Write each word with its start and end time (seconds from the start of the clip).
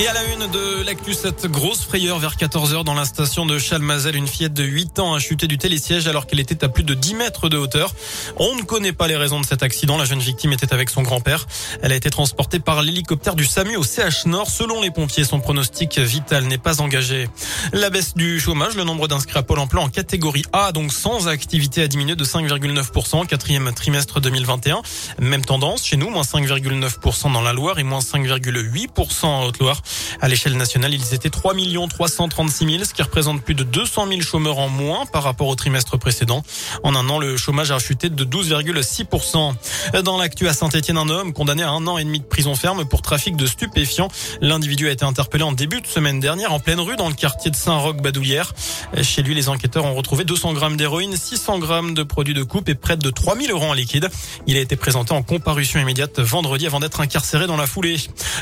Et 0.00 0.06
à 0.06 0.14
la 0.14 0.24
une 0.32 0.50
de 0.50 0.82
l'actu, 0.82 1.12
cette 1.12 1.46
grosse 1.46 1.84
frayeur 1.84 2.18
vers 2.18 2.36
14h 2.36 2.84
dans 2.84 2.94
la 2.94 3.04
station 3.04 3.44
de 3.44 3.58
Chalmazel. 3.58 4.16
Une 4.16 4.26
fillette 4.26 4.54
de 4.54 4.64
8 4.64 4.98
ans 4.98 5.12
a 5.12 5.18
chuté 5.18 5.46
du 5.46 5.58
télésiège 5.58 6.06
alors 6.06 6.26
qu'elle 6.26 6.40
était 6.40 6.64
à 6.64 6.70
plus 6.70 6.84
de 6.84 6.94
10 6.94 7.16
mètres 7.16 7.50
de 7.50 7.58
hauteur. 7.58 7.92
On 8.38 8.54
ne 8.54 8.62
connaît 8.62 8.94
pas 8.94 9.08
les 9.08 9.16
raisons 9.16 9.40
de 9.40 9.44
cet 9.44 9.62
accident. 9.62 9.98
La 9.98 10.06
jeune 10.06 10.20
victime 10.20 10.54
était 10.54 10.72
avec 10.72 10.88
son 10.88 11.02
grand-père. 11.02 11.46
Elle 11.82 11.92
a 11.92 11.96
été 11.96 12.08
transportée 12.08 12.60
par 12.60 12.80
l'hélicoptère 12.80 13.34
du 13.34 13.44
SAMU 13.44 13.76
au 13.76 13.82
CH 13.82 14.24
Nord. 14.24 14.48
Selon 14.48 14.80
les 14.80 14.90
pompiers, 14.90 15.24
son 15.24 15.38
pronostic 15.38 15.98
vital 15.98 16.44
n'est 16.44 16.56
pas 16.56 16.80
engagé. 16.80 17.28
La 17.74 17.90
baisse 17.90 18.14
du 18.14 18.40
chômage, 18.40 18.76
le 18.76 18.84
nombre 18.84 19.06
d'inscrits 19.06 19.36
à 19.36 19.42
Pôle 19.42 19.58
emploi 19.58 19.82
en 19.82 19.90
catégorie 19.90 20.46
A, 20.54 20.72
donc 20.72 20.94
sans 20.94 21.28
activité, 21.28 21.82
a 21.82 21.88
diminué 21.88 22.16
de 22.16 22.24
5,9% 22.24 23.26
quatrième 23.26 23.70
trimestre 23.74 24.18
2021. 24.18 24.80
Même 25.18 25.44
tendance 25.44 25.84
chez 25.84 25.98
nous, 25.98 26.08
moins 26.08 26.22
5,9% 26.22 27.34
dans 27.34 27.42
la 27.42 27.52
Loire 27.52 27.78
et 27.78 27.82
moins 27.82 28.00
5,8% 28.00 29.26
en 29.26 29.44
Haute-Loire. 29.44 29.82
À 30.20 30.28
l'échelle 30.28 30.56
nationale, 30.56 30.94
ils 30.94 31.14
étaient 31.14 31.30
3 31.30 31.54
336 31.88 32.66
000, 32.72 32.84
ce 32.84 32.94
qui 32.94 33.02
représente 33.02 33.42
plus 33.42 33.54
de 33.54 33.64
200 33.64 34.06
000 34.08 34.20
chômeurs 34.20 34.58
en 34.58 34.68
moins 34.68 35.06
par 35.06 35.22
rapport 35.22 35.48
au 35.48 35.54
trimestre 35.54 35.98
précédent. 35.98 36.42
En 36.82 36.94
un 36.94 37.08
an, 37.08 37.18
le 37.18 37.36
chômage 37.36 37.70
a 37.70 37.78
chuté 37.78 38.10
de 38.10 38.24
12,6%. 38.24 39.54
Dans 40.02 40.18
l'actu 40.18 40.48
à 40.48 40.52
Saint-Etienne, 40.52 40.96
un 40.96 41.08
homme 41.08 41.32
condamné 41.32 41.62
à 41.62 41.70
un 41.70 41.86
an 41.86 41.98
et 41.98 42.04
demi 42.04 42.20
de 42.20 42.24
prison 42.24 42.54
ferme 42.54 42.84
pour 42.84 43.02
trafic 43.02 43.36
de 43.36 43.46
stupéfiants. 43.46 44.08
L'individu 44.40 44.88
a 44.88 44.92
été 44.92 45.04
interpellé 45.04 45.44
en 45.44 45.52
début 45.52 45.80
de 45.80 45.86
semaine 45.86 46.20
dernière 46.20 46.52
en 46.52 46.60
pleine 46.60 46.80
rue 46.80 46.96
dans 46.96 47.08
le 47.08 47.14
quartier 47.14 47.50
de 47.50 47.56
Saint-Roch-Badoulière. 47.56 48.52
Chez 49.02 49.22
lui, 49.22 49.34
les 49.34 49.48
enquêteurs 49.48 49.84
ont 49.84 49.94
retrouvé 49.94 50.24
200 50.24 50.52
grammes 50.52 50.76
d'héroïne, 50.76 51.16
600 51.16 51.58
grammes 51.58 51.94
de 51.94 52.02
produits 52.02 52.34
de 52.34 52.42
coupe 52.42 52.68
et 52.68 52.74
près 52.74 52.96
de 52.96 53.10
3000 53.10 53.50
euros 53.50 53.66
en 53.66 53.72
liquide. 53.72 54.08
Il 54.46 54.56
a 54.56 54.60
été 54.60 54.76
présenté 54.76 55.12
en 55.12 55.22
comparution 55.22 55.80
immédiate 55.80 56.20
vendredi 56.20 56.66
avant 56.66 56.80
d'être 56.80 57.00
incarcéré 57.00 57.46
dans 57.46 57.56
la 57.56 57.66
foulée. 57.66 57.96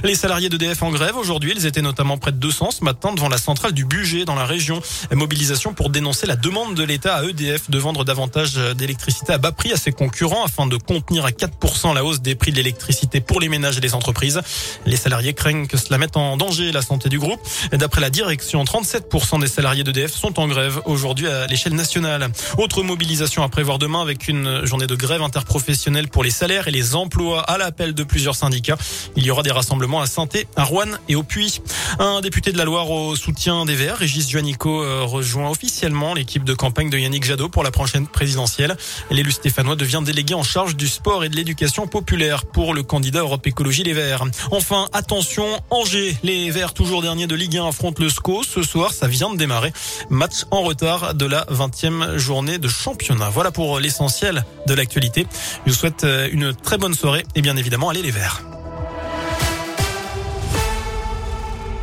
Les 0.04 0.14
salariés 0.14 0.48
d'EDF 0.48 0.82
en 0.82 0.90
grève 0.90 1.16
aujourd'hui 1.16 1.37
Aujourd'hui, 1.38 1.54
ils 1.56 1.66
étaient 1.66 1.82
notamment 1.82 2.18
près 2.18 2.32
de 2.32 2.36
200 2.38 2.72
ce 2.72 2.84
matin 2.84 3.14
devant 3.14 3.28
la 3.28 3.38
centrale 3.38 3.70
du 3.70 3.84
budget 3.84 4.24
dans 4.24 4.34
la 4.34 4.44
région. 4.44 4.82
Mobilisation 5.12 5.72
pour 5.72 5.88
dénoncer 5.88 6.26
la 6.26 6.34
demande 6.34 6.74
de 6.74 6.82
l'État 6.82 7.14
à 7.14 7.22
EDF 7.22 7.70
de 7.70 7.78
vendre 7.78 8.04
davantage 8.04 8.54
d'électricité 8.76 9.34
à 9.34 9.38
bas 9.38 9.52
prix 9.52 9.72
à 9.72 9.76
ses 9.76 9.92
concurrents 9.92 10.44
afin 10.44 10.66
de 10.66 10.76
contenir 10.76 11.24
à 11.24 11.30
4% 11.30 11.94
la 11.94 12.04
hausse 12.04 12.22
des 12.22 12.34
prix 12.34 12.50
de 12.50 12.56
l'électricité 12.56 13.20
pour 13.20 13.38
les 13.38 13.48
ménages 13.48 13.78
et 13.78 13.80
les 13.80 13.94
entreprises. 13.94 14.40
Les 14.84 14.96
salariés 14.96 15.32
craignent 15.32 15.68
que 15.68 15.76
cela 15.76 15.96
mette 15.96 16.16
en 16.16 16.36
danger 16.36 16.72
la 16.72 16.82
santé 16.82 17.08
du 17.08 17.20
groupe. 17.20 17.38
D'après 17.70 18.00
la 18.00 18.10
direction, 18.10 18.64
37% 18.64 19.40
des 19.40 19.46
salariés 19.46 19.84
d'EDF 19.84 20.12
sont 20.12 20.40
en 20.40 20.48
grève 20.48 20.80
aujourd'hui 20.86 21.28
à 21.28 21.46
l'échelle 21.46 21.76
nationale. 21.76 22.32
Autre 22.56 22.82
mobilisation 22.82 23.44
à 23.44 23.48
prévoir 23.48 23.78
demain 23.78 24.02
avec 24.02 24.26
une 24.26 24.66
journée 24.66 24.88
de 24.88 24.96
grève 24.96 25.22
interprofessionnelle 25.22 26.08
pour 26.08 26.24
les 26.24 26.32
salaires 26.32 26.66
et 26.66 26.72
les 26.72 26.96
emplois 26.96 27.42
à 27.42 27.58
l'appel 27.58 27.94
de 27.94 28.02
plusieurs 28.02 28.34
syndicats. 28.34 28.78
Il 29.14 29.24
y 29.24 29.30
aura 29.30 29.44
des 29.44 29.52
rassemblements 29.52 30.00
à 30.00 30.06
saint 30.06 30.26
à 30.56 30.64
Rouen 30.64 30.88
et 31.08 31.14
au 31.14 31.17
puis, 31.22 31.60
un 31.98 32.20
député 32.20 32.52
de 32.52 32.58
la 32.58 32.64
Loire 32.64 32.90
au 32.90 33.16
soutien 33.16 33.64
des 33.64 33.74
Verts, 33.74 33.98
Régis 33.98 34.28
Juanico, 34.28 34.82
euh, 34.82 35.02
rejoint 35.04 35.50
officiellement 35.50 36.14
l'équipe 36.14 36.44
de 36.44 36.54
campagne 36.54 36.90
de 36.90 36.98
Yannick 36.98 37.24
Jadot 37.24 37.48
pour 37.48 37.62
la 37.62 37.70
prochaine 37.70 38.06
présidentielle. 38.06 38.76
L'élu 39.10 39.32
stéphanois 39.32 39.76
devient 39.76 40.02
délégué 40.04 40.34
en 40.34 40.42
charge 40.42 40.76
du 40.76 40.88
sport 40.88 41.24
et 41.24 41.28
de 41.28 41.36
l'éducation 41.36 41.86
populaire 41.86 42.44
pour 42.46 42.74
le 42.74 42.82
candidat 42.82 43.20
Europe 43.20 43.46
Écologie 43.46 43.82
Les 43.82 43.92
Verts. 43.92 44.24
Enfin, 44.50 44.88
attention, 44.92 45.46
Angers, 45.70 46.16
les 46.22 46.50
Verts 46.50 46.74
toujours 46.74 47.02
derniers 47.02 47.26
de 47.26 47.34
Ligue 47.34 47.56
1 47.56 47.68
affrontent 47.68 48.02
le 48.02 48.08
SCO. 48.08 48.42
Ce 48.42 48.62
soir, 48.62 48.92
ça 48.92 49.06
vient 49.06 49.30
de 49.30 49.36
démarrer. 49.36 49.72
Match 50.10 50.44
en 50.50 50.62
retard 50.62 51.14
de 51.14 51.26
la 51.26 51.44
20e 51.46 52.16
journée 52.16 52.58
de 52.58 52.68
championnat. 52.68 53.30
Voilà 53.30 53.50
pour 53.50 53.80
l'essentiel 53.80 54.44
de 54.66 54.74
l'actualité. 54.74 55.26
Je 55.66 55.72
vous 55.72 55.76
souhaite 55.76 56.04
euh, 56.04 56.28
une 56.30 56.54
très 56.54 56.78
bonne 56.78 56.94
soirée 56.94 57.24
et 57.34 57.42
bien 57.42 57.56
évidemment, 57.56 57.88
allez 57.88 58.02
les 58.02 58.10
Verts. 58.10 58.47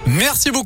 Merci 0.08 0.52
beaucoup. 0.52 0.66